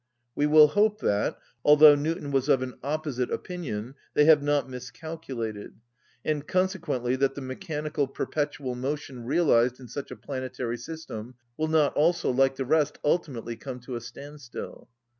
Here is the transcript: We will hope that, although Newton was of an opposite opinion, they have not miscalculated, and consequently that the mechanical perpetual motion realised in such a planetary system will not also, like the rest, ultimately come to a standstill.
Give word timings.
We 0.33 0.47
will 0.47 0.69
hope 0.69 0.99
that, 1.01 1.37
although 1.63 1.93
Newton 1.93 2.31
was 2.31 2.49
of 2.49 2.63
an 2.63 2.73
opposite 2.81 3.29
opinion, 3.29 3.93
they 4.15 4.25
have 4.25 4.41
not 4.41 4.67
miscalculated, 4.67 5.75
and 6.25 6.47
consequently 6.47 7.15
that 7.17 7.35
the 7.35 7.41
mechanical 7.41 8.07
perpetual 8.07 8.73
motion 8.73 9.25
realised 9.25 9.79
in 9.79 9.87
such 9.87 10.09
a 10.09 10.15
planetary 10.15 10.79
system 10.79 11.35
will 11.55 11.67
not 11.67 11.95
also, 11.95 12.31
like 12.31 12.55
the 12.55 12.65
rest, 12.65 12.97
ultimately 13.05 13.55
come 13.55 13.79
to 13.81 13.95
a 13.95 14.01
standstill. 14.01 14.89